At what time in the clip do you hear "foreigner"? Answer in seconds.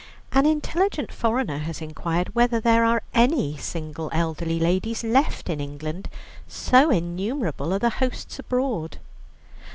1.11-1.59